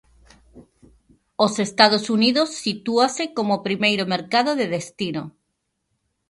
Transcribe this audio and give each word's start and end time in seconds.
Os 1.45 1.53
Estados 1.67 2.03
Unidos 2.17 2.49
sitúase 2.63 3.23
como 3.37 3.63
primeiro 3.67 4.03
mercado 4.15 4.51
de 4.59 4.65
destino. 4.75 5.23